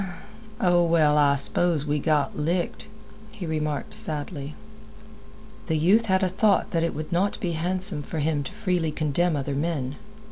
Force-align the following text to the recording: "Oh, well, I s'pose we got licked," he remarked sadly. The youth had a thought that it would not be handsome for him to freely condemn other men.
"Oh, 0.59 0.83
well, 0.83 1.15
I 1.15 1.35
s'pose 1.35 1.85
we 1.85 1.99
got 1.99 2.35
licked," 2.35 2.87
he 3.31 3.45
remarked 3.45 3.93
sadly. 3.93 4.55
The 5.67 5.77
youth 5.77 6.07
had 6.07 6.23
a 6.23 6.27
thought 6.27 6.71
that 6.71 6.81
it 6.83 6.95
would 6.95 7.11
not 7.11 7.39
be 7.39 7.51
handsome 7.51 8.01
for 8.01 8.17
him 8.17 8.41
to 8.45 8.51
freely 8.51 8.91
condemn 8.91 9.35
other 9.35 9.53
men. 9.53 9.97